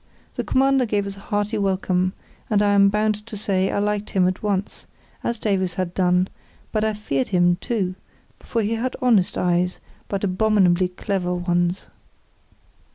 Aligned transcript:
The 0.33 0.43
Commander 0.43 0.87
gave 0.87 1.05
us 1.05 1.15
a 1.15 1.19
hearty 1.19 1.59
welcome, 1.59 2.13
and 2.49 2.63
I 2.63 2.71
am 2.73 2.89
bound 2.89 3.23
to 3.27 3.37
say 3.37 3.69
I 3.69 3.77
liked 3.77 4.09
him 4.09 4.27
at 4.27 4.41
once, 4.41 4.87
as 5.23 5.37
Davies 5.37 5.75
had 5.75 5.93
done; 5.93 6.27
but 6.71 6.83
I 6.83 6.95
feared 6.95 7.27
him, 7.27 7.57
too, 7.57 7.93
for 8.39 8.63
he 8.63 8.73
had 8.73 8.95
honest 8.99 9.37
eyes, 9.37 9.79
but 10.07 10.23
abominably 10.23 10.87
clever 10.87 11.35
ones. 11.35 11.85